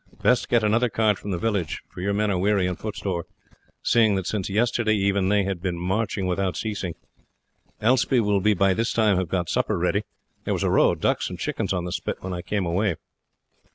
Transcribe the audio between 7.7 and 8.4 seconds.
Elspie